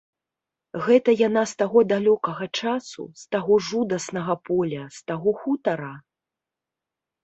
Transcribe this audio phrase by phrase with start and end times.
[0.85, 5.97] Гэта яна з таго далёкага часу, з таго жудаснага поля, з таго хутара?